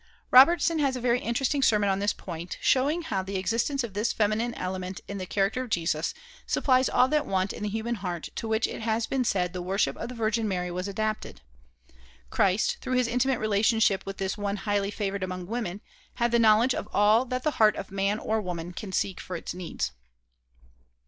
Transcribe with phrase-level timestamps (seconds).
[0.31, 4.11] Robertson has a very interesting sermon on this point, showing how the existence of this
[4.11, 6.15] feminine element in the character of Jesus
[6.47, 9.61] supplies all that want in the human heart to which it has been said the
[9.61, 11.41] worship of the Virgin Mother was adapted.
[12.31, 15.81] Christ, through his intimate relationship with this one highly favored among women,
[16.15, 19.35] had the knowledge of all that the heart of man or woman can seek for
[19.35, 19.91] its needs.